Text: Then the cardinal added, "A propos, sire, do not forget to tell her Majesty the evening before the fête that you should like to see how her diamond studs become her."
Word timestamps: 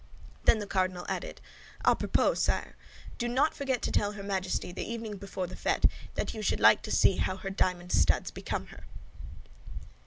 Then 0.45 0.57
the 0.57 0.65
cardinal 0.65 1.05
added, 1.07 1.41
"A 1.85 1.95
propos, 1.95 2.41
sire, 2.41 2.75
do 3.19 3.27
not 3.27 3.53
forget 3.53 3.83
to 3.83 3.91
tell 3.91 4.13
her 4.13 4.23
Majesty 4.23 4.71
the 4.71 4.83
evening 4.83 5.17
before 5.17 5.45
the 5.45 5.53
fête 5.55 5.87
that 6.15 6.33
you 6.33 6.41
should 6.41 6.59
like 6.59 6.81
to 6.81 6.91
see 6.91 7.17
how 7.17 7.35
her 7.37 7.51
diamond 7.51 7.91
studs 7.91 8.31
become 8.31 8.65
her." 8.73 8.87